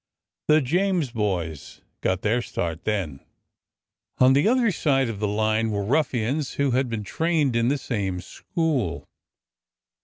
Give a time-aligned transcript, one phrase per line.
[0.47, 3.19] The James boys got their start then.
[4.17, 7.77] On the other side of the line were ruffians who had been trained in the
[7.77, 9.07] same school.